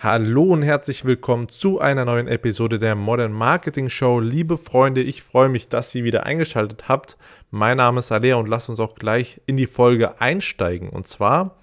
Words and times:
Hallo 0.00 0.44
und 0.44 0.62
herzlich 0.62 1.04
willkommen 1.04 1.48
zu 1.48 1.80
einer 1.80 2.04
neuen 2.04 2.28
Episode 2.28 2.78
der 2.78 2.94
Modern 2.94 3.32
Marketing 3.32 3.90
Show. 3.90 4.20
Liebe 4.20 4.56
Freunde, 4.56 5.02
ich 5.02 5.24
freue 5.24 5.48
mich, 5.48 5.68
dass 5.68 5.92
ihr 5.92 6.04
wieder 6.04 6.24
eingeschaltet 6.24 6.88
habt. 6.88 7.16
Mein 7.50 7.78
Name 7.78 7.98
ist 7.98 8.12
Alea 8.12 8.36
und 8.36 8.48
lasst 8.48 8.68
uns 8.68 8.78
auch 8.78 8.94
gleich 8.94 9.40
in 9.46 9.56
die 9.56 9.66
Folge 9.66 10.20
einsteigen. 10.20 10.88
Und 10.90 11.08
zwar 11.08 11.56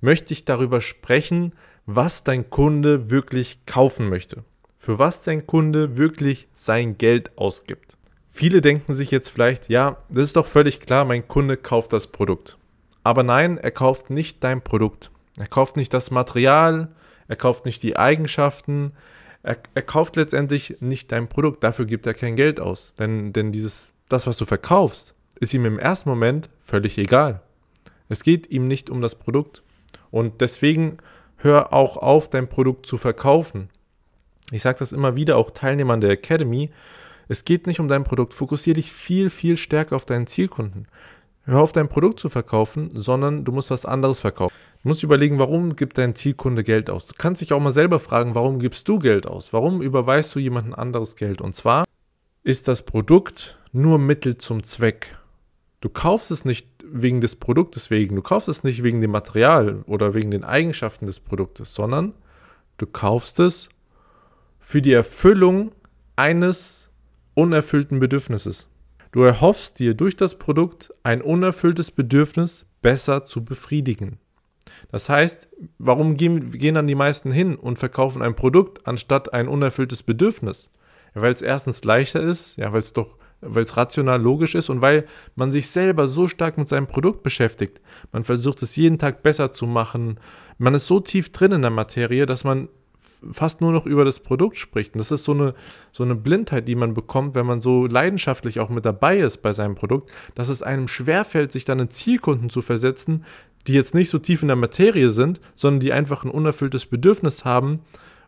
möchte 0.00 0.32
ich 0.32 0.46
darüber 0.46 0.80
sprechen, 0.80 1.52
was 1.84 2.24
dein 2.24 2.48
Kunde 2.48 3.10
wirklich 3.10 3.66
kaufen 3.66 4.08
möchte. 4.08 4.44
Für 4.78 4.98
was 4.98 5.20
dein 5.20 5.46
Kunde 5.46 5.98
wirklich 5.98 6.48
sein 6.54 6.96
Geld 6.96 7.36
ausgibt. 7.36 7.98
Viele 8.30 8.62
denken 8.62 8.94
sich 8.94 9.10
jetzt 9.10 9.28
vielleicht, 9.28 9.68
ja, 9.68 9.98
das 10.08 10.24
ist 10.24 10.36
doch 10.36 10.46
völlig 10.46 10.80
klar, 10.80 11.04
mein 11.04 11.28
Kunde 11.28 11.58
kauft 11.58 11.92
das 11.92 12.06
Produkt. 12.06 12.56
Aber 13.02 13.22
nein, 13.22 13.58
er 13.58 13.72
kauft 13.72 14.08
nicht 14.08 14.42
dein 14.42 14.62
Produkt. 14.62 15.10
Er 15.36 15.48
kauft 15.48 15.76
nicht 15.76 15.92
das 15.92 16.10
Material, 16.10 16.88
er 17.28 17.36
kauft 17.36 17.64
nicht 17.64 17.82
die 17.82 17.96
Eigenschaften, 17.96 18.92
er, 19.42 19.58
er 19.74 19.82
kauft 19.82 20.16
letztendlich 20.16 20.78
nicht 20.80 21.12
dein 21.12 21.28
Produkt, 21.28 21.62
dafür 21.62 21.84
gibt 21.84 22.06
er 22.06 22.14
kein 22.14 22.36
Geld 22.36 22.60
aus. 22.60 22.94
Denn, 22.98 23.32
denn 23.32 23.52
dieses, 23.52 23.90
das, 24.08 24.26
was 24.26 24.36
du 24.36 24.46
verkaufst, 24.46 25.14
ist 25.38 25.54
ihm 25.54 25.64
im 25.64 25.78
ersten 25.78 26.08
Moment 26.08 26.48
völlig 26.62 26.98
egal. 26.98 27.42
Es 28.08 28.22
geht 28.22 28.50
ihm 28.50 28.66
nicht 28.66 28.90
um 28.90 29.00
das 29.00 29.14
Produkt. 29.14 29.62
Und 30.10 30.40
deswegen 30.40 30.98
hör 31.36 31.72
auch 31.72 31.96
auf, 31.96 32.30
dein 32.30 32.48
Produkt 32.48 32.86
zu 32.86 32.98
verkaufen. 32.98 33.68
Ich 34.50 34.62
sage 34.62 34.78
das 34.78 34.92
immer 34.92 35.16
wieder 35.16 35.36
auch 35.36 35.50
Teilnehmern 35.50 36.00
der 36.00 36.10
Academy. 36.10 36.70
Es 37.28 37.44
geht 37.44 37.66
nicht 37.66 37.80
um 37.80 37.88
dein 37.88 38.04
Produkt. 38.04 38.34
Fokussiere 38.34 38.74
dich 38.74 38.92
viel, 38.92 39.30
viel 39.30 39.56
stärker 39.56 39.96
auf 39.96 40.04
deinen 40.04 40.26
Zielkunden. 40.26 40.86
Hör 41.44 41.60
auf, 41.60 41.72
dein 41.72 41.88
Produkt 41.88 42.20
zu 42.20 42.28
verkaufen, 42.28 42.90
sondern 42.94 43.44
du 43.44 43.52
musst 43.52 43.70
was 43.70 43.84
anderes 43.84 44.20
verkaufen. 44.20 44.54
Du 44.84 44.88
musst 44.88 45.02
überlegen, 45.02 45.38
warum 45.38 45.76
gibt 45.76 45.96
dein 45.96 46.14
Zielkunde 46.14 46.62
Geld 46.62 46.90
aus. 46.90 47.06
Du 47.06 47.14
kannst 47.16 47.40
dich 47.40 47.54
auch 47.54 47.60
mal 47.60 47.72
selber 47.72 47.98
fragen, 47.98 48.34
warum 48.34 48.58
gibst 48.58 48.86
du 48.86 48.98
Geld 48.98 49.26
aus? 49.26 49.54
Warum 49.54 49.80
überweist 49.80 50.34
du 50.34 50.40
jemandem 50.40 50.74
anderes 50.74 51.16
Geld? 51.16 51.40
Und 51.40 51.56
zwar 51.56 51.86
ist 52.42 52.68
das 52.68 52.82
Produkt 52.82 53.58
nur 53.72 53.98
Mittel 53.98 54.36
zum 54.36 54.62
Zweck. 54.62 55.16
Du 55.80 55.88
kaufst 55.88 56.30
es 56.30 56.44
nicht 56.44 56.68
wegen 56.84 57.22
des 57.22 57.36
Produktes 57.36 57.88
wegen, 57.88 58.14
du 58.14 58.20
kaufst 58.20 58.46
es 58.46 58.62
nicht 58.62 58.84
wegen 58.84 59.00
dem 59.00 59.10
Material 59.10 59.82
oder 59.86 60.12
wegen 60.12 60.30
den 60.30 60.44
Eigenschaften 60.44 61.06
des 61.06 61.18
Produktes, 61.18 61.74
sondern 61.74 62.12
du 62.76 62.84
kaufst 62.84 63.40
es 63.40 63.70
für 64.58 64.82
die 64.82 64.92
Erfüllung 64.92 65.72
eines 66.14 66.90
unerfüllten 67.32 68.00
Bedürfnisses. 68.00 68.68
Du 69.12 69.22
erhoffst 69.22 69.78
dir 69.78 69.94
durch 69.94 70.14
das 70.14 70.38
Produkt 70.38 70.90
ein 71.04 71.22
unerfülltes 71.22 71.90
Bedürfnis 71.90 72.66
besser 72.82 73.24
zu 73.24 73.46
befriedigen. 73.46 74.18
Das 74.90 75.08
heißt, 75.08 75.48
warum 75.78 76.16
gehen, 76.16 76.50
gehen 76.50 76.74
dann 76.74 76.86
die 76.86 76.94
meisten 76.94 77.32
hin 77.32 77.56
und 77.56 77.78
verkaufen 77.78 78.22
ein 78.22 78.36
Produkt 78.36 78.86
anstatt 78.86 79.32
ein 79.32 79.48
unerfülltes 79.48 80.02
Bedürfnis? 80.02 80.70
Ja, 81.14 81.22
weil 81.22 81.32
es 81.32 81.42
erstens 81.42 81.84
leichter 81.84 82.22
ist, 82.22 82.56
ja, 82.56 82.72
weil 82.72 82.80
es 82.80 82.92
doch, 82.92 83.16
weil 83.40 83.64
es 83.64 83.76
rational 83.76 84.20
logisch 84.20 84.54
ist 84.54 84.68
und 84.68 84.80
weil 84.80 85.06
man 85.34 85.50
sich 85.50 85.68
selber 85.68 86.08
so 86.08 86.28
stark 86.28 86.58
mit 86.58 86.68
seinem 86.68 86.86
Produkt 86.86 87.22
beschäftigt. 87.22 87.80
Man 88.12 88.24
versucht 88.24 88.62
es 88.62 88.76
jeden 88.76 88.98
Tag 88.98 89.22
besser 89.22 89.52
zu 89.52 89.66
machen. 89.66 90.18
Man 90.58 90.74
ist 90.74 90.86
so 90.86 91.00
tief 91.00 91.30
drin 91.32 91.52
in 91.52 91.62
der 91.62 91.70
Materie, 91.70 92.26
dass 92.26 92.44
man 92.44 92.68
fast 93.32 93.60
nur 93.60 93.72
noch 93.72 93.86
über 93.86 94.04
das 94.04 94.20
Produkt 94.20 94.56
spricht. 94.56 94.94
Und 94.94 94.98
das 94.98 95.10
ist 95.10 95.24
so 95.24 95.32
eine, 95.32 95.54
so 95.92 96.02
eine 96.02 96.14
Blindheit, 96.14 96.68
die 96.68 96.74
man 96.74 96.94
bekommt, 96.94 97.34
wenn 97.34 97.46
man 97.46 97.60
so 97.60 97.86
leidenschaftlich 97.86 98.60
auch 98.60 98.68
mit 98.68 98.84
dabei 98.84 99.18
ist 99.18 99.38
bei 99.38 99.52
seinem 99.52 99.74
Produkt, 99.74 100.10
dass 100.34 100.48
es 100.48 100.62
einem 100.62 100.88
schwerfällt, 100.88 101.52
sich 101.52 101.64
dann 101.64 101.80
in 101.80 101.90
Zielkunden 101.90 102.50
zu 102.50 102.62
versetzen, 102.62 103.24
die 103.66 103.72
jetzt 103.72 103.94
nicht 103.94 104.10
so 104.10 104.18
tief 104.18 104.42
in 104.42 104.48
der 104.48 104.56
Materie 104.56 105.10
sind, 105.10 105.40
sondern 105.54 105.80
die 105.80 105.92
einfach 105.92 106.24
ein 106.24 106.30
unerfülltes 106.30 106.86
Bedürfnis 106.86 107.44
haben, 107.44 107.80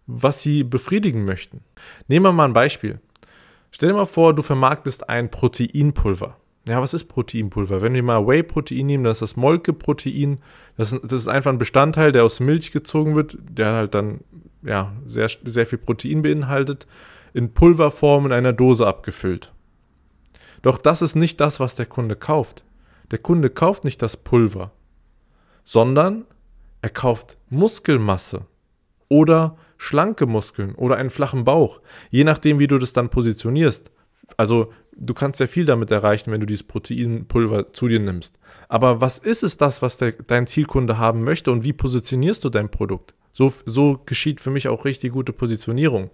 was 0.06 0.40
sie 0.40 0.64
befriedigen 0.64 1.24
möchten. 1.24 1.60
Nehmen 2.08 2.24
wir 2.24 2.32
mal 2.32 2.46
ein 2.46 2.52
Beispiel. 2.52 3.00
Stell 3.70 3.90
dir 3.90 3.96
mal 3.96 4.06
vor, 4.06 4.34
du 4.34 4.42
vermarktest 4.42 5.08
ein 5.08 5.30
Proteinpulver. 5.30 6.36
Ja, 6.68 6.80
was 6.80 6.94
ist 6.94 7.04
Proteinpulver? 7.04 7.82
Wenn 7.82 7.94
wir 7.94 8.02
mal 8.02 8.26
Whey-Protein 8.26 8.86
nehmen, 8.86 9.04
das 9.04 9.18
ist 9.18 9.32
das 9.32 9.36
Molkeprotein. 9.36 10.38
Das, 10.76 10.90
das 11.02 11.12
ist 11.12 11.28
einfach 11.28 11.52
ein 11.52 11.58
Bestandteil, 11.58 12.12
der 12.12 12.24
aus 12.24 12.40
Milch 12.40 12.72
gezogen 12.72 13.14
wird, 13.14 13.36
der 13.48 13.72
halt 13.72 13.94
dann 13.94 14.20
ja, 14.62 14.92
sehr, 15.06 15.30
sehr 15.44 15.66
viel 15.66 15.78
Protein 15.78 16.22
beinhaltet, 16.22 16.86
in 17.34 17.52
Pulverform 17.52 18.26
in 18.26 18.32
einer 18.32 18.52
Dose 18.52 18.86
abgefüllt. 18.86 19.52
Doch 20.62 20.78
das 20.78 21.02
ist 21.02 21.14
nicht 21.14 21.40
das, 21.40 21.60
was 21.60 21.74
der 21.76 21.86
Kunde 21.86 22.16
kauft. 22.16 22.64
Der 23.12 23.18
Kunde 23.18 23.50
kauft 23.50 23.84
nicht 23.84 24.02
das 24.02 24.16
Pulver 24.16 24.72
sondern 25.66 26.24
er 26.80 26.90
kauft 26.90 27.36
Muskelmasse 27.50 28.46
oder 29.08 29.58
schlanke 29.76 30.24
Muskeln 30.24 30.74
oder 30.76 30.96
einen 30.96 31.10
flachen 31.10 31.44
Bauch, 31.44 31.82
je 32.10 32.24
nachdem, 32.24 32.58
wie 32.60 32.68
du 32.68 32.78
das 32.78 32.94
dann 32.94 33.10
positionierst. 33.10 33.90
Also 34.36 34.72
du 34.96 35.12
kannst 35.12 35.40
ja 35.40 35.48
viel 35.48 35.66
damit 35.66 35.90
erreichen, 35.90 36.30
wenn 36.30 36.40
du 36.40 36.46
dieses 36.46 36.62
Proteinpulver 36.62 37.72
zu 37.72 37.88
dir 37.88 37.98
nimmst. 37.98 38.38
Aber 38.68 39.00
was 39.00 39.18
ist 39.18 39.42
es 39.42 39.56
das, 39.56 39.82
was 39.82 39.98
der, 39.98 40.12
dein 40.12 40.46
Zielkunde 40.46 40.98
haben 40.98 41.24
möchte 41.24 41.50
und 41.50 41.64
wie 41.64 41.72
positionierst 41.72 42.44
du 42.44 42.48
dein 42.48 42.70
Produkt? 42.70 43.14
So, 43.32 43.52
so 43.66 44.00
geschieht 44.06 44.40
für 44.40 44.50
mich 44.50 44.68
auch 44.68 44.84
richtig 44.84 45.12
gute 45.12 45.32
Positionierung. 45.32 46.10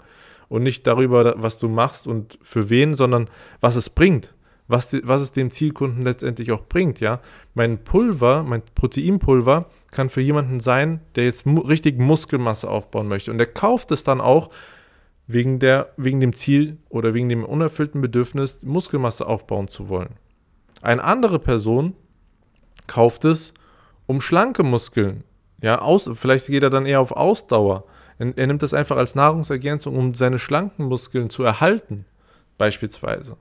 Und 0.48 0.62
nicht 0.62 0.86
darüber, 0.86 1.34
was 1.36 1.58
du 1.58 1.68
machst 1.68 2.06
und 2.06 2.38
für 2.42 2.68
wen, 2.68 2.94
sondern 2.94 3.28
was 3.60 3.76
es 3.76 3.90
bringt 3.90 4.34
was, 4.72 4.88
die, 4.88 5.02
was 5.04 5.20
es 5.20 5.30
dem 5.30 5.52
Zielkunden 5.52 6.02
letztendlich 6.02 6.50
auch 6.50 6.64
bringt, 6.64 6.98
ja. 6.98 7.20
Mein 7.54 7.84
Pulver, 7.84 8.42
mein 8.42 8.62
Proteinpulver 8.74 9.66
kann 9.92 10.10
für 10.10 10.20
jemanden 10.20 10.58
sein, 10.58 11.00
der 11.14 11.24
jetzt 11.24 11.46
mu 11.46 11.60
richtig 11.60 12.00
Muskelmasse 12.00 12.68
aufbauen 12.68 13.06
möchte. 13.06 13.30
Und 13.30 13.38
der 13.38 13.46
kauft 13.46 13.92
es 13.92 14.02
dann 14.02 14.20
auch 14.20 14.50
wegen, 15.28 15.60
der, 15.60 15.92
wegen 15.96 16.20
dem 16.20 16.32
Ziel 16.32 16.78
oder 16.88 17.14
wegen 17.14 17.28
dem 17.28 17.44
unerfüllten 17.44 18.00
Bedürfnis, 18.00 18.62
Muskelmasse 18.64 19.26
aufbauen 19.26 19.68
zu 19.68 19.88
wollen. 19.88 20.16
Eine 20.80 21.04
andere 21.04 21.38
Person 21.38 21.94
kauft 22.88 23.24
es, 23.24 23.54
um 24.06 24.20
schlanke 24.20 24.64
Muskeln, 24.64 25.22
ja, 25.62 25.80
aus, 25.80 26.10
vielleicht 26.14 26.48
geht 26.48 26.64
er 26.64 26.70
dann 26.70 26.86
eher 26.86 27.00
auf 27.00 27.12
Ausdauer. 27.12 27.84
Er, 28.18 28.36
er 28.36 28.46
nimmt 28.48 28.62
das 28.62 28.74
einfach 28.74 28.96
als 28.96 29.14
Nahrungsergänzung, 29.14 29.96
um 29.96 30.14
seine 30.14 30.40
schlanken 30.40 30.86
Muskeln 30.86 31.30
zu 31.30 31.44
erhalten, 31.44 32.04
beispielsweise. 32.58 33.36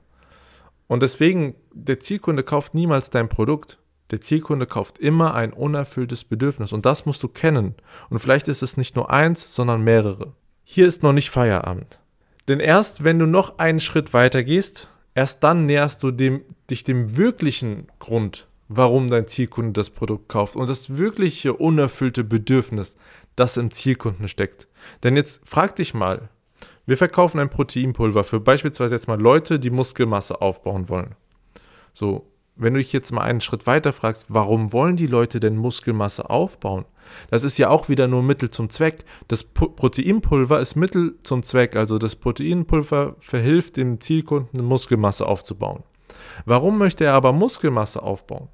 Und 0.92 1.02
deswegen, 1.02 1.54
der 1.72 2.00
Zielkunde 2.00 2.42
kauft 2.42 2.74
niemals 2.74 3.08
dein 3.08 3.30
Produkt. 3.30 3.78
Der 4.10 4.20
Zielkunde 4.20 4.66
kauft 4.66 4.98
immer 4.98 5.32
ein 5.32 5.54
unerfülltes 5.54 6.22
Bedürfnis 6.22 6.74
und 6.74 6.84
das 6.84 7.06
musst 7.06 7.22
du 7.22 7.28
kennen. 7.28 7.76
Und 8.10 8.18
vielleicht 8.18 8.46
ist 8.46 8.62
es 8.62 8.76
nicht 8.76 8.94
nur 8.94 9.08
eins, 9.08 9.54
sondern 9.54 9.80
mehrere. 9.80 10.34
Hier 10.64 10.86
ist 10.86 11.02
noch 11.02 11.14
nicht 11.14 11.30
Feierabend. 11.30 11.98
Denn 12.46 12.60
erst 12.60 13.04
wenn 13.04 13.18
du 13.18 13.24
noch 13.24 13.58
einen 13.58 13.80
Schritt 13.80 14.12
weiter 14.12 14.44
gehst, 14.44 14.90
erst 15.14 15.42
dann 15.42 15.64
näherst 15.64 16.02
du 16.02 16.10
dem, 16.10 16.42
dich 16.68 16.84
dem 16.84 17.16
wirklichen 17.16 17.86
Grund, 17.98 18.46
warum 18.68 19.08
dein 19.08 19.26
Zielkunde 19.26 19.72
das 19.72 19.88
Produkt 19.88 20.28
kauft 20.28 20.56
und 20.56 20.68
das 20.68 20.98
wirkliche 20.98 21.54
unerfüllte 21.54 22.22
Bedürfnis, 22.22 22.96
das 23.34 23.56
im 23.56 23.70
Zielkunden 23.70 24.28
steckt. 24.28 24.68
Denn 25.04 25.16
jetzt 25.16 25.40
frag 25.46 25.74
dich 25.74 25.94
mal, 25.94 26.28
wir 26.86 26.96
verkaufen 26.96 27.38
ein 27.38 27.50
Proteinpulver 27.50 28.24
für 28.24 28.40
beispielsweise 28.40 28.94
jetzt 28.94 29.08
mal 29.08 29.20
Leute, 29.20 29.60
die 29.60 29.70
Muskelmasse 29.70 30.40
aufbauen 30.40 30.88
wollen. 30.88 31.14
So, 31.92 32.32
wenn 32.56 32.74
du 32.74 32.80
dich 32.80 32.92
jetzt 32.92 33.12
mal 33.12 33.22
einen 33.22 33.40
Schritt 33.40 33.66
weiter 33.66 33.92
fragst, 33.92 34.26
warum 34.28 34.72
wollen 34.72 34.96
die 34.96 35.06
Leute 35.06 35.40
denn 35.40 35.56
Muskelmasse 35.56 36.28
aufbauen? 36.28 36.84
Das 37.30 37.44
ist 37.44 37.58
ja 37.58 37.70
auch 37.70 37.88
wieder 37.88 38.08
nur 38.08 38.22
Mittel 38.22 38.50
zum 38.50 38.70
Zweck. 38.70 39.04
Das 39.28 39.42
Proteinpulver 39.42 40.60
ist 40.60 40.76
Mittel 40.76 41.14
zum 41.22 41.42
Zweck, 41.42 41.76
also 41.76 41.98
das 41.98 42.16
Proteinpulver 42.16 43.16
verhilft 43.20 43.76
dem 43.76 44.00
Zielkunden 44.00 44.64
Muskelmasse 44.64 45.26
aufzubauen. 45.26 45.82
Warum 46.44 46.78
möchte 46.78 47.04
er 47.04 47.14
aber 47.14 47.32
Muskelmasse 47.32 48.02
aufbauen? 48.02 48.48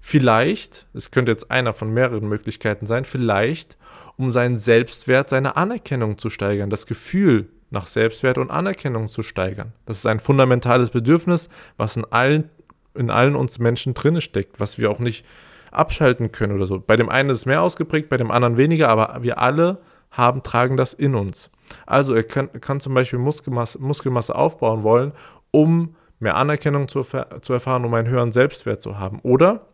Vielleicht, 0.00 0.88
es 0.94 1.10
könnte 1.10 1.32
jetzt 1.32 1.50
einer 1.50 1.74
von 1.74 1.92
mehreren 1.92 2.28
Möglichkeiten 2.28 2.86
sein, 2.86 3.04
vielleicht 3.04 3.76
um 4.16 4.30
seinen 4.30 4.56
Selbstwert, 4.56 5.30
seine 5.30 5.56
Anerkennung 5.56 6.18
zu 6.18 6.30
steigern, 6.30 6.70
das 6.70 6.86
Gefühl, 6.86 7.48
nach 7.74 7.86
Selbstwert 7.86 8.38
und 8.38 8.50
Anerkennung 8.50 9.08
zu 9.08 9.22
steigern. 9.22 9.72
Das 9.84 9.98
ist 9.98 10.06
ein 10.06 10.20
fundamentales 10.20 10.88
Bedürfnis, 10.88 11.50
was 11.76 11.96
in 11.96 12.04
allen, 12.06 12.48
in 12.94 13.10
allen 13.10 13.36
uns 13.36 13.58
Menschen 13.58 13.92
drinne 13.92 14.22
steckt, 14.22 14.60
was 14.60 14.78
wir 14.78 14.90
auch 14.90 14.98
nicht 14.98 15.26
abschalten 15.70 16.32
können 16.32 16.54
oder 16.54 16.66
so. 16.66 16.80
Bei 16.80 16.96
dem 16.96 17.10
einen 17.10 17.28
ist 17.30 17.38
es 17.38 17.46
mehr 17.46 17.60
ausgeprägt, 17.60 18.08
bei 18.08 18.16
dem 18.16 18.30
anderen 18.30 18.56
weniger, 18.56 18.88
aber 18.88 19.22
wir 19.22 19.38
alle 19.38 19.78
haben, 20.10 20.42
tragen 20.42 20.76
das 20.76 20.94
in 20.94 21.14
uns. 21.14 21.50
Also 21.84 22.14
er 22.14 22.22
kann, 22.22 22.48
kann 22.60 22.80
zum 22.80 22.94
Beispiel 22.94 23.18
Muskelmasse, 23.18 23.80
Muskelmasse 23.80 24.34
aufbauen 24.34 24.82
wollen, 24.82 25.12
um 25.50 25.96
mehr 26.20 26.36
Anerkennung 26.36 26.88
zu, 26.88 27.04
zu 27.40 27.52
erfahren, 27.52 27.84
um 27.84 27.92
einen 27.94 28.08
höheren 28.08 28.32
Selbstwert 28.32 28.80
zu 28.80 28.98
haben. 28.98 29.18
Oder 29.22 29.66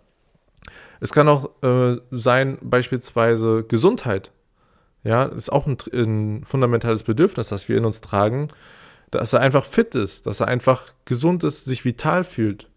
es 1.01 1.13
kann 1.13 1.29
auch 1.29 1.51
äh, 1.63 1.97
sein, 2.11 2.59
beispielsweise 2.63 3.65
Gesundheit. 3.65 4.33
Ja, 5.03 5.25
ist 5.25 5.51
auch 5.51 5.67
ein, 5.67 5.79
ein, 5.93 6.45
fundamentales 6.45 7.03
Bedürfnis, 7.05 7.49
das 7.49 7.69
wir 7.69 7.77
in 7.77 7.85
uns 7.85 8.01
tragen, 8.01 8.49
dass 9.11 9.33
er 9.33 9.41
einfach 9.41 9.65
fit 9.65 9.95
ist, 9.95 10.27
dass 10.27 10.41
er 10.41 10.49
einfach 10.49 10.93
gesund 11.05 11.43
ist, 11.43 11.65
sich 11.65 11.85
vital 11.85 12.23
fühlt 12.23 12.69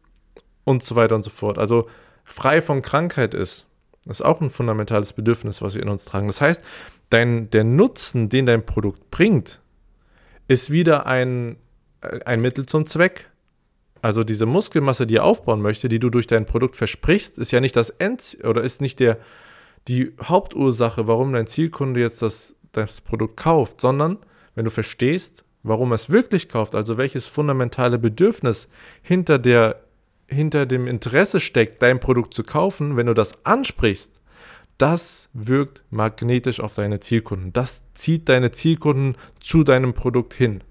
und 0.63 0.83
so 0.83 0.95
weiter 0.95 1.15
und 1.15 1.23
so 1.23 1.29
fort. 1.29 1.57
Also 1.57 1.89
frei 2.23 2.61
von 2.61 2.81
Krankheit 2.81 3.33
ist. 3.33 3.65
Ist 4.05 4.23
auch 4.23 4.41
ein 4.41 4.49
fundamentales 4.49 5.13
Bedürfnis, 5.13 5.61
was 5.61 5.75
wir 5.75 5.81
in 5.81 5.87
uns 5.87 6.03
tragen. 6.03 6.27
Das 6.27 6.41
heißt, 6.41 6.61
dein, 7.09 7.49
der 7.51 7.63
Nutzen, 7.63 8.27
den 8.27 8.45
dein 8.45 8.65
Produkt 8.65 9.11
bringt, 9.11 9.61
ist 10.47 10.71
wieder 10.71 11.05
ein, 11.05 11.55
ein 12.25 12.41
Mittel 12.41 12.65
zum 12.65 12.85
Zweck. 12.85 13.29
Also 14.01 14.25
diese 14.25 14.45
Muskelmasse, 14.45 15.07
die 15.07 15.13
ihr 15.15 15.23
aufbauen 15.23 15.61
möchte, 15.61 15.87
die 15.87 15.99
du 15.99 16.09
durch 16.09 16.27
dein 16.27 16.45
Produkt 16.45 16.75
versprichst, 16.75 17.37
ist 17.37 17.51
ja 17.51 17.61
nicht 17.61 17.77
das 17.77 17.89
End 17.89 18.37
oder 18.43 18.61
ist 18.61 18.81
nicht 18.81 18.99
der, 18.99 19.17
die 19.87 20.13
Hauptursache, 20.21 21.07
warum 21.07 21.33
dein 21.33 21.47
Zielkunde 21.47 21.99
jetzt 21.99 22.21
das, 22.21 22.55
das 22.71 23.01
Produkt 23.01 23.37
kauft, 23.37 23.81
sondern 23.81 24.17
wenn 24.55 24.65
du 24.65 24.71
verstehst, 24.71 25.43
warum 25.63 25.91
er 25.91 25.95
es 25.95 26.09
wirklich 26.09 26.49
kauft, 26.49 26.75
also 26.75 26.97
welches 26.97 27.25
fundamentale 27.25 27.97
Bedürfnis 27.97 28.67
hinter, 29.01 29.39
der, 29.39 29.81
hinter 30.27 30.65
dem 30.65 30.87
Interesse 30.87 31.39
steckt, 31.39 31.81
dein 31.81 31.99
Produkt 31.99 32.33
zu 32.33 32.43
kaufen, 32.43 32.97
wenn 32.97 33.07
du 33.07 33.13
das 33.13 33.45
ansprichst, 33.45 34.11
das 34.77 35.29
wirkt 35.33 35.83
magnetisch 35.91 36.59
auf 36.59 36.75
deine 36.75 36.99
Zielkunden. 36.99 37.53
Das 37.53 37.81
zieht 37.93 38.27
deine 38.27 38.51
Zielkunden 38.51 39.15
zu 39.39 39.63
deinem 39.63 39.93
Produkt 39.93 40.33
hin. 40.33 40.63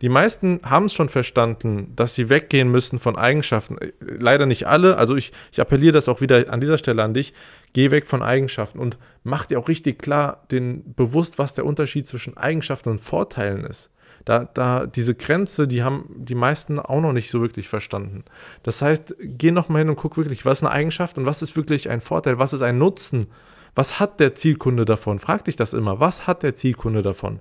Die 0.00 0.08
meisten 0.08 0.60
haben 0.62 0.86
es 0.86 0.94
schon 0.94 1.08
verstanden, 1.08 1.92
dass 1.96 2.14
sie 2.14 2.28
weggehen 2.28 2.70
müssen 2.70 2.98
von 2.98 3.16
Eigenschaften. 3.16 3.78
Leider 4.00 4.46
nicht 4.46 4.66
alle. 4.66 4.96
Also 4.96 5.16
ich, 5.16 5.32
ich 5.52 5.60
appelliere 5.60 5.92
das 5.92 6.08
auch 6.08 6.20
wieder 6.20 6.52
an 6.52 6.60
dieser 6.60 6.78
Stelle 6.78 7.02
an 7.02 7.14
dich. 7.14 7.32
Geh 7.72 7.90
weg 7.90 8.06
von 8.06 8.22
Eigenschaften 8.22 8.78
und 8.78 8.98
mach 9.24 9.46
dir 9.46 9.58
auch 9.58 9.68
richtig 9.68 9.98
klar 9.98 10.44
den 10.50 10.94
bewusst, 10.94 11.38
was 11.38 11.54
der 11.54 11.66
Unterschied 11.66 12.06
zwischen 12.06 12.36
Eigenschaften 12.36 12.90
und 12.90 13.00
Vorteilen 13.00 13.64
ist. 13.64 13.90
Da, 14.26 14.40
da, 14.40 14.86
diese 14.86 15.14
Grenze, 15.14 15.68
die 15.68 15.84
haben 15.84 16.06
die 16.16 16.34
meisten 16.34 16.80
auch 16.80 17.00
noch 17.00 17.12
nicht 17.12 17.30
so 17.30 17.40
wirklich 17.40 17.68
verstanden. 17.68 18.24
Das 18.64 18.82
heißt, 18.82 19.14
geh 19.20 19.52
nochmal 19.52 19.82
hin 19.82 19.88
und 19.88 19.96
guck 19.96 20.16
wirklich, 20.16 20.44
was 20.44 20.58
ist 20.58 20.64
eine 20.64 20.72
Eigenschaft 20.72 21.16
und 21.16 21.26
was 21.26 21.42
ist 21.42 21.56
wirklich 21.56 21.90
ein 21.90 22.00
Vorteil, 22.00 22.38
was 22.38 22.52
ist 22.52 22.62
ein 22.62 22.76
Nutzen, 22.76 23.28
was 23.76 24.00
hat 24.00 24.18
der 24.18 24.34
Zielkunde 24.34 24.84
davon? 24.84 25.20
Frag 25.20 25.44
dich 25.44 25.54
das 25.54 25.74
immer, 25.74 26.00
was 26.00 26.26
hat 26.26 26.42
der 26.42 26.56
Zielkunde 26.56 27.02
davon? 27.02 27.38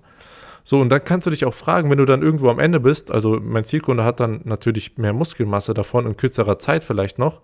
So, 0.67 0.79
und 0.79 0.89
dann 0.89 1.03
kannst 1.03 1.27
du 1.27 1.31
dich 1.31 1.45
auch 1.45 1.53
fragen, 1.53 1.91
wenn 1.91 1.99
du 1.99 2.05
dann 2.05 2.23
irgendwo 2.23 2.49
am 2.49 2.57
Ende 2.57 2.79
bist, 2.79 3.11
also 3.11 3.39
mein 3.39 3.65
Zielkunde 3.65 4.03
hat 4.03 4.19
dann 4.19 4.41
natürlich 4.45 4.97
mehr 4.97 5.13
Muskelmasse 5.13 5.75
davon 5.75 6.07
in 6.07 6.17
kürzerer 6.17 6.57
Zeit 6.57 6.83
vielleicht 6.83 7.19
noch, 7.19 7.41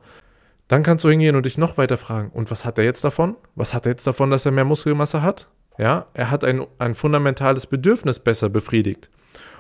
dann 0.68 0.82
kannst 0.82 1.06
du 1.06 1.10
hingehen 1.10 1.36
und 1.36 1.46
dich 1.46 1.60
noch 1.60 1.78
weiter 1.78 1.98
fragen, 1.98 2.32
und 2.34 2.50
was 2.50 2.66
hat 2.66 2.80
er 2.80 2.84
jetzt 2.84 3.04
davon? 3.04 3.36
Was 3.54 3.76
hat 3.76 3.86
er 3.86 3.92
jetzt 3.92 4.08
davon, 4.08 4.32
dass 4.32 4.48
er 4.48 4.52
mehr 4.52 4.66
Muskelmasse 4.66 5.22
hat? 5.22 5.50
Ja, 5.78 6.08
er 6.16 6.32
hat 6.32 6.44
ein, 6.44 6.66
ein 6.80 6.96
fundamentales 6.96 7.68
Bedürfnis 7.68 8.20
besser 8.20 8.50
befriedigt. 8.50 9.12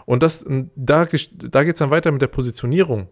Und 0.05 0.23
das, 0.23 0.43
da, 0.75 1.05
da 1.05 1.63
geht 1.63 1.75
es 1.75 1.79
dann 1.79 1.91
weiter 1.91 2.11
mit 2.11 2.23
der 2.23 2.27
Positionierung. 2.27 3.09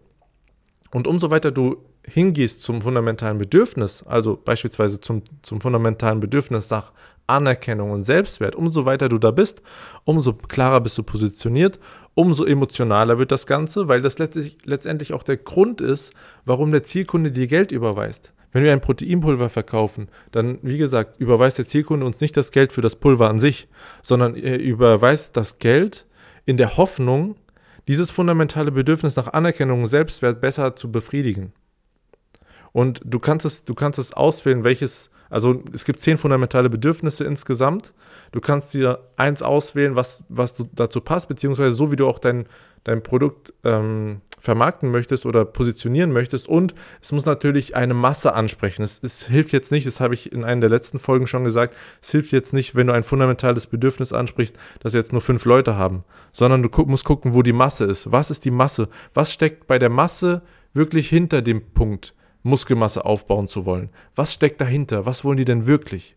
Und 0.90 1.06
umso 1.06 1.30
weiter 1.30 1.52
du 1.52 1.84
hingehst 2.04 2.64
zum 2.64 2.82
fundamentalen 2.82 3.38
Bedürfnis, 3.38 4.02
also 4.02 4.36
beispielsweise 4.36 5.00
zum, 5.00 5.22
zum 5.42 5.60
fundamentalen 5.60 6.18
Bedürfnis 6.18 6.70
nach 6.70 6.90
Anerkennung 7.30 7.90
und 7.90 8.02
Selbstwert, 8.02 8.54
umso 8.54 8.84
weiter 8.84 9.08
du 9.08 9.18
da 9.18 9.30
bist, 9.30 9.62
umso 10.04 10.34
klarer 10.34 10.80
bist 10.80 10.98
du 10.98 11.02
positioniert, 11.02 11.78
umso 12.14 12.44
emotionaler 12.44 13.18
wird 13.18 13.32
das 13.32 13.46
Ganze, 13.46 13.88
weil 13.88 14.02
das 14.02 14.18
letztendlich 14.18 15.12
auch 15.12 15.22
der 15.22 15.36
Grund 15.36 15.80
ist, 15.80 16.12
warum 16.44 16.70
der 16.70 16.82
Zielkunde 16.82 17.30
dir 17.30 17.46
Geld 17.46 17.72
überweist. 17.72 18.32
Wenn 18.52 18.64
wir 18.64 18.72
ein 18.72 18.80
Proteinpulver 18.80 19.48
verkaufen, 19.48 20.08
dann, 20.32 20.58
wie 20.62 20.78
gesagt, 20.78 21.20
überweist 21.20 21.58
der 21.58 21.66
Zielkunde 21.66 22.04
uns 22.04 22.20
nicht 22.20 22.36
das 22.36 22.50
Geld 22.50 22.72
für 22.72 22.82
das 22.82 22.96
Pulver 22.96 23.28
an 23.28 23.38
sich, 23.38 23.68
sondern 24.02 24.34
er 24.34 24.58
überweist 24.58 25.36
das 25.36 25.58
Geld 25.58 26.06
in 26.46 26.56
der 26.56 26.76
Hoffnung, 26.76 27.36
dieses 27.86 28.10
fundamentale 28.10 28.72
Bedürfnis 28.72 29.16
nach 29.16 29.32
Anerkennung 29.32 29.82
und 29.82 29.86
Selbstwert 29.86 30.40
besser 30.40 30.74
zu 30.74 30.90
befriedigen. 30.90 31.52
Und 32.72 33.00
du 33.04 33.18
kannst 33.18 33.46
es, 33.46 33.64
du 33.64 33.74
kannst 33.74 33.98
es 33.98 34.12
auswählen, 34.12 34.64
welches, 34.64 35.10
also 35.30 35.62
es 35.72 35.84
gibt 35.84 36.00
zehn 36.00 36.18
fundamentale 36.18 36.68
Bedürfnisse 36.68 37.24
insgesamt. 37.24 37.94
Du 38.32 38.40
kannst 38.40 38.74
dir 38.74 38.98
eins 39.16 39.42
auswählen, 39.42 39.96
was, 39.96 40.24
was 40.28 40.54
du 40.54 40.68
dazu 40.74 41.00
passt, 41.00 41.28
beziehungsweise 41.28 41.72
so 41.72 41.92
wie 41.92 41.96
du 41.96 42.08
auch 42.08 42.18
dein, 42.18 42.46
dein 42.84 43.02
Produkt 43.02 43.54
ähm, 43.62 44.20
vermarkten 44.40 44.90
möchtest 44.90 45.26
oder 45.26 45.44
positionieren 45.44 46.12
möchtest. 46.12 46.48
Und 46.48 46.74
es 47.00 47.12
muss 47.12 47.26
natürlich 47.26 47.76
eine 47.76 47.94
Masse 47.94 48.34
ansprechen. 48.34 48.82
Es, 48.82 48.98
es 49.02 49.26
hilft 49.26 49.52
jetzt 49.52 49.70
nicht, 49.70 49.86
das 49.86 50.00
habe 50.00 50.14
ich 50.14 50.32
in 50.32 50.44
einer 50.44 50.62
der 50.62 50.70
letzten 50.70 50.98
Folgen 50.98 51.26
schon 51.26 51.44
gesagt, 51.44 51.76
es 52.02 52.10
hilft 52.10 52.32
jetzt 52.32 52.52
nicht, 52.52 52.74
wenn 52.74 52.88
du 52.88 52.92
ein 52.92 53.04
fundamentales 53.04 53.66
Bedürfnis 53.66 54.12
ansprichst, 54.12 54.56
das 54.80 54.94
jetzt 54.94 55.12
nur 55.12 55.20
fünf 55.20 55.44
Leute 55.44 55.76
haben, 55.76 56.04
sondern 56.32 56.62
du 56.62 56.68
gu 56.68 56.84
musst 56.86 57.04
gucken, 57.04 57.34
wo 57.34 57.42
die 57.42 57.52
Masse 57.52 57.84
ist. 57.84 58.10
Was 58.10 58.30
ist 58.30 58.44
die 58.44 58.50
Masse? 58.50 58.88
Was 59.14 59.32
steckt 59.32 59.66
bei 59.66 59.78
der 59.78 59.90
Masse 59.90 60.42
wirklich 60.72 61.08
hinter 61.08 61.42
dem 61.42 61.72
Punkt, 61.72 62.14
Muskelmasse 62.42 63.04
aufbauen 63.04 63.48
zu 63.48 63.64
wollen? 63.66 63.90
Was 64.14 64.32
steckt 64.32 64.60
dahinter? 64.60 65.06
Was 65.06 65.24
wollen 65.24 65.36
die 65.36 65.44
denn 65.44 65.66
wirklich? 65.66 66.16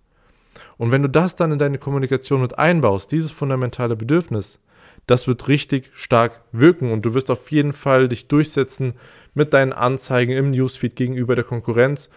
Und 0.78 0.92
wenn 0.92 1.02
du 1.02 1.10
das 1.10 1.36
dann 1.36 1.52
in 1.52 1.60
deine 1.60 1.78
Kommunikation 1.78 2.42
mit 2.42 2.58
einbaust, 2.58 3.12
dieses 3.12 3.32
fundamentale 3.32 3.96
Bedürfnis, 3.96 4.60
das 5.08 5.28
wird 5.28 5.48
richtig 5.48 5.92
stark 5.94 6.42
wirken 6.52 6.92
und 6.92 7.06
du 7.06 7.14
wirst 7.14 7.30
auf 7.30 7.52
jeden 7.52 7.74
Fall 7.74 8.08
dich 8.08 8.28
durchsetzen 8.28 8.94
mit 9.34 9.54
deinen 9.54 9.74
Anzeigen 9.74 10.32
im 10.32 10.52
Newsfeed 10.52 10.96
gegenüber 10.96 11.36
der 11.36 11.44
Konkurrenz, 11.44 12.10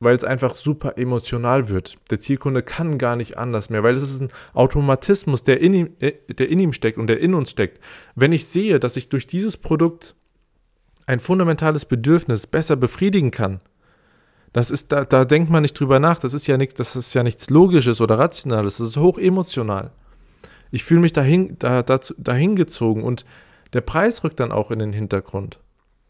weil 0.00 0.14
es 0.14 0.24
einfach 0.24 0.54
super 0.54 0.98
emotional 0.98 1.70
wird. 1.70 1.96
Der 2.10 2.20
Zielkunde 2.20 2.62
kann 2.62 2.98
gar 2.98 3.16
nicht 3.16 3.38
anders 3.38 3.70
mehr, 3.70 3.82
weil 3.82 3.94
es 3.94 4.02
ist 4.02 4.20
ein 4.20 4.32
Automatismus, 4.52 5.42
der 5.42 5.60
in 5.60 5.74
ihm, 5.74 5.90
äh, 6.00 6.12
der 6.28 6.50
in 6.50 6.60
ihm 6.60 6.72
steckt 6.72 6.98
und 6.98 7.06
der 7.06 7.20
in 7.20 7.32
uns 7.34 7.50
steckt. 7.50 7.80
Wenn 8.14 8.32
ich 8.32 8.46
sehe, 8.46 8.78
dass 8.78 8.96
ich 8.96 9.08
durch 9.08 9.26
dieses 9.26 9.56
Produkt 9.56 10.14
ein 11.06 11.20
fundamentales 11.20 11.84
Bedürfnis 11.84 12.46
besser 12.46 12.76
befriedigen 12.76 13.30
kann, 13.30 13.60
das 14.54 14.70
ist, 14.70 14.92
da, 14.92 15.04
da 15.04 15.24
denkt 15.24 15.50
man 15.50 15.62
nicht 15.62 15.78
drüber 15.78 15.98
nach. 15.98 16.20
Das 16.20 16.32
ist 16.32 16.46
ja 16.46 16.56
nicht, 16.56 16.78
das 16.78 16.94
ist 16.94 17.12
ja 17.12 17.24
nichts 17.24 17.50
Logisches 17.50 18.00
oder 18.00 18.20
Rationales. 18.20 18.76
Das 18.76 18.86
ist 18.86 18.96
hoch 18.96 19.18
emotional. 19.18 19.90
Ich 20.70 20.84
fühle 20.84 21.00
mich 21.00 21.12
dahin, 21.12 21.56
da, 21.58 21.82
dazu, 21.82 22.14
dahin 22.16 22.54
gezogen 22.54 23.02
und 23.02 23.24
der 23.72 23.80
Preis 23.80 24.22
rückt 24.22 24.38
dann 24.38 24.52
auch 24.52 24.70
in 24.70 24.78
den 24.78 24.92
Hintergrund. 24.92 25.58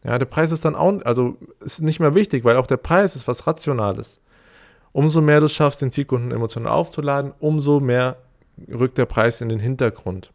Ja, 0.03 0.19
der 0.19 0.27
Preis 0.27 0.51
ist 0.51 0.63
dann 0.63 0.75
auch, 0.75 1.01
also 1.05 1.37
ist 1.59 1.81
nicht 1.81 1.99
mehr 1.99 2.13
wichtig, 2.13 2.43
weil 2.43 2.57
auch 2.57 2.67
der 2.67 2.77
Preis 2.77 3.15
ist 3.15 3.27
was 3.27 3.47
Rationales. 3.47 4.21
Umso 4.91 5.21
mehr 5.21 5.39
du 5.39 5.49
schaffst, 5.49 5.81
den 5.81 5.89
Zielkunden 5.89 6.31
emotional 6.31 6.71
aufzuladen, 6.71 7.33
umso 7.39 7.79
mehr 7.79 8.17
rückt 8.71 8.99
der 8.99 9.07
Preis 9.07 9.41
in 9.41 9.49
den 9.49 9.59
Hintergrund. 9.59 10.31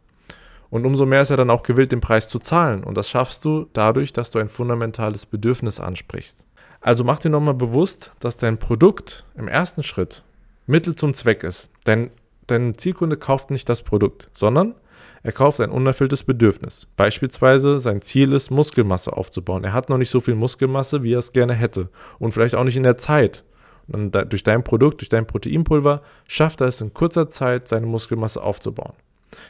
Und 0.71 0.85
umso 0.85 1.05
mehr 1.05 1.21
ist 1.21 1.29
er 1.29 1.37
dann 1.37 1.51
auch 1.51 1.61
gewillt, 1.61 1.91
den 1.91 2.01
Preis 2.01 2.27
zu 2.27 2.39
zahlen. 2.39 2.83
Und 2.83 2.97
das 2.97 3.09
schaffst 3.09 3.45
du 3.45 3.67
dadurch, 3.73 4.13
dass 4.13 4.31
du 4.31 4.39
ein 4.39 4.49
fundamentales 4.49 5.27
Bedürfnis 5.27 5.79
ansprichst. 5.79 6.47
Also 6.79 7.03
mach 7.03 7.19
dir 7.19 7.29
nochmal 7.29 7.53
bewusst, 7.53 8.11
dass 8.19 8.37
dein 8.37 8.57
Produkt 8.57 9.25
im 9.37 9.47
ersten 9.47 9.83
Schritt 9.83 10.23
Mittel 10.65 10.95
zum 10.95 11.13
Zweck 11.13 11.43
ist. 11.43 11.69
Dein 11.83 12.09
dein 12.51 12.77
Zielkunde 12.77 13.17
kauft 13.17 13.49
nicht 13.49 13.67
das 13.69 13.81
Produkt, 13.81 14.29
sondern 14.33 14.75
er 15.23 15.31
kauft 15.31 15.59
ein 15.59 15.71
unerfülltes 15.71 16.23
Bedürfnis. 16.23 16.87
Beispielsweise 16.97 17.79
sein 17.79 18.01
Ziel 18.01 18.33
ist, 18.33 18.49
Muskelmasse 18.49 19.13
aufzubauen. 19.13 19.63
Er 19.63 19.73
hat 19.73 19.89
noch 19.89 19.97
nicht 19.97 20.09
so 20.09 20.19
viel 20.19 20.35
Muskelmasse, 20.35 21.03
wie 21.03 21.13
er 21.13 21.19
es 21.19 21.31
gerne 21.31 21.53
hätte. 21.53 21.89
Und 22.19 22.33
vielleicht 22.33 22.55
auch 22.55 22.63
nicht 22.63 22.77
in 22.77 22.83
der 22.83 22.97
Zeit. 22.97 23.43
Und 23.87 24.11
durch 24.11 24.43
dein 24.43 24.63
Produkt, 24.63 25.01
durch 25.01 25.09
dein 25.09 25.27
Proteinpulver, 25.27 26.01
schafft 26.27 26.61
er 26.61 26.67
es 26.67 26.81
in 26.81 26.93
kurzer 26.93 27.29
Zeit, 27.29 27.67
seine 27.67 27.85
Muskelmasse 27.85 28.41
aufzubauen. 28.41 28.93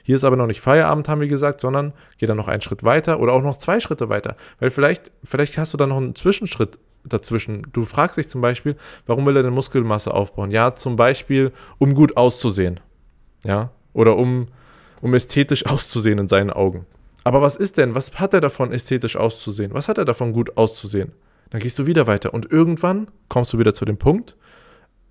Hier 0.03 0.15
ist 0.15 0.23
aber 0.23 0.35
noch 0.35 0.47
nicht 0.47 0.61
Feierabend, 0.61 1.07
haben 1.09 1.21
wir 1.21 1.27
gesagt, 1.27 1.61
sondern 1.61 1.93
geht 2.17 2.29
dann 2.29 2.37
noch 2.37 2.47
einen 2.47 2.61
Schritt 2.61 2.83
weiter 2.83 3.19
oder 3.19 3.33
auch 3.33 3.41
noch 3.41 3.57
zwei 3.57 3.79
Schritte 3.79 4.09
weiter. 4.09 4.35
Weil 4.59 4.69
vielleicht, 4.69 5.11
vielleicht 5.23 5.57
hast 5.57 5.73
du 5.73 5.77
dann 5.77 5.89
noch 5.89 5.97
einen 5.97 6.15
Zwischenschritt 6.15 6.79
dazwischen. 7.03 7.67
Du 7.73 7.85
fragst 7.85 8.17
dich 8.17 8.29
zum 8.29 8.41
Beispiel, 8.41 8.75
warum 9.07 9.25
will 9.25 9.35
er 9.35 9.43
denn 9.43 9.53
Muskelmasse 9.53 10.13
aufbauen? 10.13 10.51
Ja, 10.51 10.75
zum 10.75 10.95
Beispiel, 10.95 11.51
um 11.79 11.95
gut 11.95 12.15
auszusehen 12.15 12.79
ja, 13.43 13.71
oder 13.93 14.17
um, 14.17 14.47
um 15.01 15.13
ästhetisch 15.13 15.65
auszusehen 15.67 16.19
in 16.19 16.27
seinen 16.27 16.49
Augen. 16.49 16.85
Aber 17.23 17.41
was 17.41 17.55
ist 17.55 17.77
denn, 17.77 17.93
was 17.93 18.19
hat 18.19 18.33
er 18.33 18.41
davon, 18.41 18.71
ästhetisch 18.71 19.15
auszusehen? 19.15 19.73
Was 19.73 19.87
hat 19.87 19.97
er 19.97 20.05
davon, 20.05 20.33
gut 20.33 20.57
auszusehen? 20.57 21.11
Dann 21.51 21.61
gehst 21.61 21.77
du 21.77 21.85
wieder 21.85 22.07
weiter 22.07 22.33
und 22.33 22.51
irgendwann 22.51 23.07
kommst 23.27 23.53
du 23.53 23.59
wieder 23.59 23.73
zu 23.73 23.85
dem 23.85 23.97
Punkt, 23.97 24.35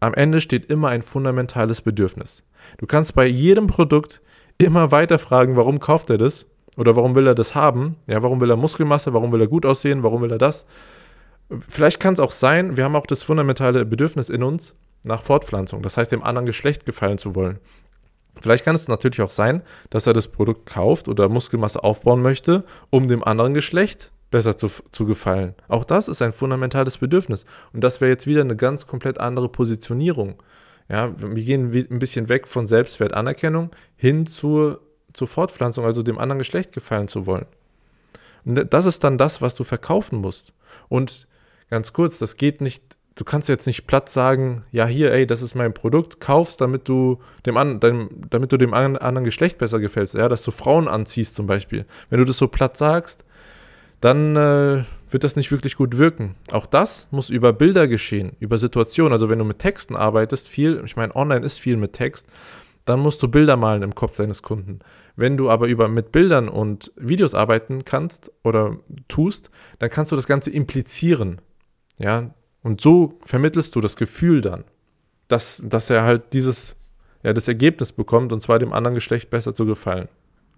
am 0.00 0.15
Ende 0.15 0.41
steht 0.41 0.67
immer 0.67 0.89
ein 0.89 1.03
fundamentales 1.03 1.83
Bedürfnis. 1.83 2.43
Du 2.79 2.87
kannst 2.87 3.15
bei 3.15 3.27
jedem 3.27 3.67
Produkt 3.67 4.23
immer 4.61 4.90
weiter 4.90 5.19
fragen, 5.19 5.57
warum 5.57 5.81
kauft 5.81 6.11
er 6.11 6.19
das? 6.19 6.47
Oder 6.76 6.97
warum 6.97 7.14
will 7.14 7.26
er 7.26 7.35
das 7.35 7.55
haben? 7.55 7.97
Ja, 8.07 8.23
warum 8.23 8.40
will 8.40 8.50
er 8.50 8.57
Muskelmasse? 8.57 9.12
Warum 9.12 9.33
will 9.33 9.40
er 9.40 9.49
gut 9.49 9.67
aussehen? 9.67 10.02
Warum 10.02 10.23
will 10.23 10.31
er 10.31 10.38
das? 10.38 10.67
Vielleicht 11.69 11.99
kann 11.99 12.14
es 12.14 12.21
auch 12.21 12.31
sein, 12.31 12.76
wir 12.76 12.85
haben 12.85 12.95
auch 12.95 13.07
das 13.07 13.25
fundamentale 13.25 13.85
Bedürfnis 13.85 14.29
in 14.29 14.45
uns 14.45 14.76
nach 15.02 15.23
Fortpflanzung, 15.23 15.83
das 15.83 15.97
heißt 15.97 16.12
dem 16.12 16.23
anderen 16.23 16.47
Geschlecht 16.47 16.87
gefallen 16.87 17.19
zu 17.19 17.35
wollen. 17.35 17.59
Vielleicht 18.40 18.64
kann 18.64 18.76
es 18.76 18.87
natürlich 18.87 19.21
auch 19.21 19.31
sein, 19.31 19.62
dass 19.90 20.07
er 20.07 20.12
das 20.12 20.29
Produkt 20.29 20.67
kauft 20.67 21.09
oder 21.09 21.29
Muskelmasse 21.29 21.83
aufbauen 21.83 22.23
möchte, 22.23 22.64
um 22.90 23.09
dem 23.09 23.25
anderen 23.25 23.55
Geschlecht 23.55 24.12
besser 24.31 24.57
zu, 24.57 24.71
zu 24.93 25.05
gefallen. 25.05 25.55
Auch 25.69 25.85
das 25.85 26.07
ist 26.07 26.23
ein 26.23 26.33
fundamentales 26.33 26.99
Bedürfnis. 26.99 27.45
Und 27.73 27.83
das 27.83 28.00
wäre 28.00 28.11
jetzt 28.11 28.29
wieder 28.29 28.43
eine 28.43 28.55
ganz 28.55 28.87
komplett 28.87 29.19
andere 29.19 29.49
Positionierung. 29.49 30.40
Ja, 30.91 31.15
wir 31.19 31.45
gehen 31.45 31.73
ein 31.73 31.99
bisschen 32.01 32.29
weg 32.29 32.49
von 32.49 32.67
Selbstwertanerkennung 32.67 33.71
hin 33.97 34.27
zur, 34.27 34.81
zur 35.13 35.29
Fortpflanzung, 35.29 35.85
also 35.85 36.03
dem 36.03 36.19
anderen 36.19 36.41
Geschlecht 36.41 36.73
gefallen 36.73 37.07
zu 37.07 37.27
wollen. 37.27 37.47
Und 38.45 38.73
das 38.73 38.87
ist 38.87 39.05
dann 39.05 39.17
das, 39.17 39.41
was 39.41 39.55
du 39.55 39.65
verkaufen 39.65 40.21
musst. 40.21 40.53
Und 40.89 41.29
ganz 41.69 41.93
kurz, 41.93 42.19
das 42.19 42.37
geht 42.37 42.61
nicht 42.61 42.83
du 43.21 43.25
kannst 43.25 43.51
jetzt 43.51 43.67
nicht 43.67 43.87
platt 43.87 44.09
sagen, 44.09 44.65
ja 44.73 44.87
hier, 44.87 45.13
ey, 45.13 45.27
das 45.27 45.43
ist 45.43 45.55
mein 45.55 45.75
Produkt, 45.75 46.21
kaufst, 46.21 46.61
damit 46.61 46.89
du 46.89 47.19
dem, 47.45 47.57
an, 47.59 47.79
deinem, 47.79 48.09
damit 48.31 48.51
du 48.51 48.57
dem 48.57 48.73
anderen 48.73 49.25
Geschlecht 49.25 49.59
besser 49.59 49.79
gefällst, 49.79 50.15
ja, 50.15 50.29
dass 50.29 50.43
du 50.43 50.51
Frauen 50.51 50.89
anziehst 50.89 51.35
zum 51.35 51.47
Beispiel. 51.47 51.85
Wenn 52.09 52.19
du 52.19 52.25
das 52.25 52.39
so 52.39 52.49
platt 52.49 52.79
sagst, 52.79 53.23
dann 54.00 54.37
äh, 54.37 54.85
wird 55.11 55.25
das 55.25 55.37
nicht 55.37 55.50
wirklich 55.50 55.76
gut 55.76 55.99
wirken. 55.99 56.37
Auch 56.50 56.66
das 56.66 57.09
muss 57.11 57.30
über 57.30 57.52
Bilder 57.52 57.88
geschehen, 57.88 58.33
über 58.40 58.59
Situationen. 58.59 59.12
Also 59.12 59.28
wenn 59.28 59.38
du 59.38 59.45
mit 59.45 59.59
Texten 59.59 59.97
arbeitest, 59.97 60.49
viel, 60.49 60.83
ich 60.85 60.97
meine, 60.97 61.14
online 61.14 61.45
ist 61.45 61.59
viel 61.59 61.76
mit 61.76 61.92
Text, 61.92 62.26
dann 62.85 63.00
musst 63.00 63.23
du 63.23 63.28
Bilder 63.28 63.57
malen 63.57 63.83
im 63.83 63.95
Kopf 63.95 64.16
deines 64.16 64.42
Kunden. 64.42 64.80
Wenn 65.16 65.37
du 65.37 65.50
aber 65.50 65.69
über 65.69 65.88
mit 65.88 66.12
Bildern 66.12 66.49
und 66.49 66.92
Videos 66.97 67.35
arbeiten 67.35 67.85
kannst 67.85 68.33
oder 68.42 68.78
tust, 69.09 69.50
dann 69.78 69.90
kannst 69.90 70.12
du 70.12 70.16
das 70.16 70.26
Ganze 70.26 70.50
implizieren. 70.50 71.40
Ja, 71.99 72.30
und 72.62 72.80
so 72.80 73.19
vermittelst 73.25 73.76
du 73.76 73.80
das 73.80 73.97
Gefühl 73.97 74.40
dann, 74.40 74.64
dass, 75.28 75.62
dass 75.64 75.90
er 75.90 76.02
halt 76.04 76.33
dieses, 76.33 76.75
ja, 77.23 77.33
das 77.33 77.49
Ergebnis 77.49 77.92
bekommt 77.92 78.33
und 78.33 78.40
zwar 78.40 78.59
dem 78.59 78.73
anderen 78.73 78.95
Geschlecht 78.95 79.28
besser 79.28 79.54
zu 79.54 79.66
gefallen. 79.66 80.09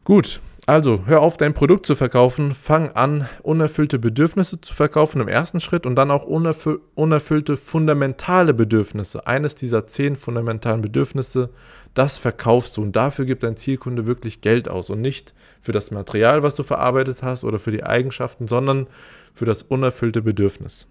Gut, 0.05 0.41
also 0.67 1.05
hör 1.07 1.21
auf, 1.21 1.37
dein 1.37 1.55
Produkt 1.55 1.87
zu 1.87 1.95
verkaufen, 1.95 2.55
fang 2.55 2.91
an, 2.91 3.29
unerfüllte 3.43 4.01
Bedürfnisse 4.01 4.61
zu 4.61 4.75
verkaufen 4.75 5.21
im 5.21 5.29
ersten 5.29 5.61
Schritt 5.61 5.87
und 5.87 5.95
dann 5.95 6.11
auch 6.11 6.25
unerfü 6.25 6.79
unerfüllte 6.97 7.57
fundamentale 7.57 8.53
Bedürfnisse. 8.53 9.27
Eines 9.29 9.55
dieser 9.55 9.87
zehn 9.87 10.17
fundamentalen 10.17 10.83
Bedürfnisse, 10.83 11.51
das 11.95 12.19
verkaufst 12.19 12.77
du 12.77 12.83
und 12.83 12.97
dafür 12.97 13.27
gibt 13.27 13.45
dein 13.45 13.57
Zielkunde 13.57 14.07
wirklich 14.07 14.41
Geld 14.41 14.69
aus 14.69 14.91
und 14.91 15.01
nicht 15.01 15.35
für 15.61 15.73
das 15.73 15.93
Material, 15.93 16.43
was 16.43 16.57
du 16.57 16.65
verarbeitet 16.65 17.23
hast 17.23 17.45
oder 17.45 17.61
für 17.61 17.71
die 17.71 17.85
Eigenschaften, 17.85 18.49
sondern 18.49 18.89
für 19.35 19.45
das 19.45 19.63
unerfüllte 19.63 20.21
Bedürfnis. 20.21 20.89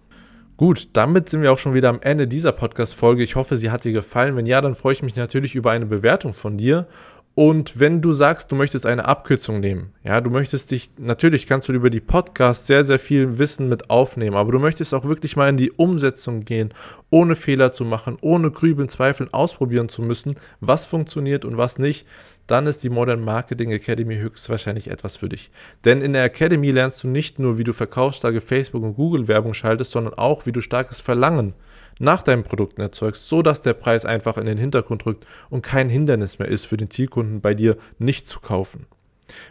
Gut, 0.58 0.90
damit 0.92 1.28
sind 1.28 1.42
wir 1.42 1.50
auch 1.50 1.58
schon 1.58 1.74
wieder 1.74 1.88
am 1.88 2.02
Ende 2.02 2.28
dieser 2.28 2.52
Podcast-Folge. 2.52 3.22
Ich 3.22 3.36
hoffe, 3.36 3.56
sie 3.56 3.70
hat 3.70 3.84
dir 3.84 3.92
gefallen. 3.92 4.36
Wenn 4.36 4.46
ja, 4.46 4.60
dann 4.60 4.74
freue 4.74 4.92
ich 4.92 5.02
mich 5.02 5.16
natürlich 5.16 5.54
über 5.54 5.70
eine 5.70 5.86
Bewertung 5.86 6.34
von 6.34 6.58
dir. 6.58 6.86
Und 7.34 7.80
wenn 7.80 8.02
du 8.02 8.12
sagst, 8.12 8.52
du 8.52 8.56
möchtest 8.56 8.84
eine 8.84 9.06
Abkürzung 9.06 9.60
nehmen, 9.60 9.94
ja, 10.04 10.20
du 10.20 10.28
möchtest 10.28 10.70
dich, 10.70 10.90
natürlich 10.98 11.46
kannst 11.46 11.66
du 11.66 11.72
über 11.72 11.88
die 11.88 12.00
Podcasts 12.00 12.66
sehr, 12.66 12.84
sehr 12.84 12.98
viel 12.98 13.38
Wissen 13.38 13.70
mit 13.70 13.88
aufnehmen, 13.88 14.36
aber 14.36 14.52
du 14.52 14.58
möchtest 14.58 14.92
auch 14.92 15.06
wirklich 15.06 15.34
mal 15.34 15.48
in 15.48 15.56
die 15.56 15.70
Umsetzung 15.70 16.44
gehen, 16.44 16.74
ohne 17.08 17.34
Fehler 17.34 17.72
zu 17.72 17.86
machen, 17.86 18.18
ohne 18.20 18.50
grübeln, 18.50 18.88
zweifeln, 18.88 19.32
ausprobieren 19.32 19.88
zu 19.88 20.02
müssen, 20.02 20.34
was 20.60 20.84
funktioniert 20.84 21.46
und 21.46 21.56
was 21.56 21.78
nicht, 21.78 22.06
dann 22.46 22.66
ist 22.66 22.84
die 22.84 22.90
Modern 22.90 23.24
Marketing 23.24 23.70
Academy 23.70 24.16
höchstwahrscheinlich 24.16 24.88
etwas 24.88 25.16
für 25.16 25.30
dich. 25.30 25.50
Denn 25.86 26.02
in 26.02 26.12
der 26.12 26.24
Academy 26.24 26.70
lernst 26.70 27.02
du 27.02 27.08
nicht 27.08 27.38
nur, 27.38 27.56
wie 27.56 27.64
du 27.64 27.72
verkaufsstarke 27.72 28.42
Facebook- 28.42 28.82
und 28.82 28.96
Google-Werbung 28.96 29.54
schaltest, 29.54 29.92
sondern 29.92 30.14
auch, 30.14 30.44
wie 30.44 30.52
du 30.52 30.60
starkes 30.60 31.00
Verlangen 31.00 31.54
nach 32.02 32.22
deinen 32.22 32.42
Produkten 32.42 32.80
erzeugst, 32.80 33.28
so 33.28 33.42
dass 33.42 33.60
der 33.60 33.74
Preis 33.74 34.04
einfach 34.04 34.36
in 34.36 34.46
den 34.46 34.58
Hintergrund 34.58 35.06
rückt 35.06 35.26
und 35.50 35.62
kein 35.62 35.88
Hindernis 35.88 36.38
mehr 36.38 36.48
ist 36.48 36.66
für 36.66 36.76
den 36.76 36.90
Zielkunden 36.90 37.40
bei 37.40 37.54
dir 37.54 37.76
nicht 37.98 38.26
zu 38.26 38.40
kaufen. 38.40 38.86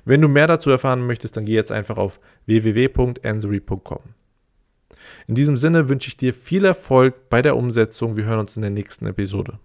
Wenn 0.06 0.22
du 0.22 0.28
mehr 0.28 0.48
dazu 0.48 0.70
erfahren 0.70 1.06
möchtest, 1.08 1.38
dann 1.38 1.46
geh 1.46 1.54
jetzt 1.54 1.72
einfach 1.72 1.98
auf 1.98 2.20
www.ansory.com. 2.46 4.02
In 5.28 5.36
diesem 5.36 5.58
Sinne 5.58 5.90
wünsche 5.90 6.10
ich 6.10 6.18
dir 6.18 6.34
viel 6.34 6.66
Erfolg 6.66 7.30
bei 7.30 7.42
der 7.42 7.56
Umsetzung. 7.56 8.18
Wir 8.18 8.26
hören 8.26 8.40
uns 8.40 8.56
in 8.56 8.62
der 8.62 8.72
nächsten 8.72 9.08
Episode. 9.08 9.58